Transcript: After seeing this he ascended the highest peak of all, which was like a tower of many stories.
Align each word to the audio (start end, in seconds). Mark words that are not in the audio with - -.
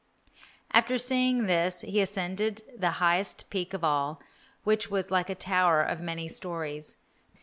After 0.71 0.97
seeing 0.97 1.45
this 1.45 1.81
he 1.81 2.01
ascended 2.01 2.63
the 2.75 2.89
highest 2.97 3.51
peak 3.51 3.71
of 3.75 3.83
all, 3.83 4.19
which 4.63 4.89
was 4.89 5.11
like 5.11 5.29
a 5.29 5.35
tower 5.35 5.83
of 5.83 6.01
many 6.01 6.27
stories. 6.27 6.95